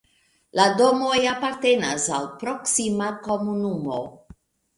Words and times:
La 0.59 0.63
domoj 0.77 1.19
apartenis 1.31 2.07
al 2.21 2.25
proksima 2.45 3.11
komunumo. 3.29 4.01